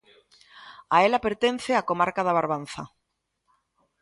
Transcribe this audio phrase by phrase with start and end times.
[0.95, 2.83] A ela pertence a comarca da Barbanza.